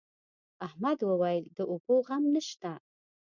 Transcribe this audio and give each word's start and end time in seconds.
احمد 0.67 0.99
وويل: 1.09 1.43
د 1.57 1.59
اوبو 1.71 1.95
غم 2.07 2.23
نشته. 2.35 2.71